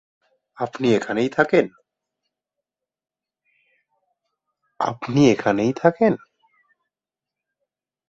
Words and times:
আপনি 0.57 0.91
এখানেই 0.91 1.29
থাকেন? 5.81 6.13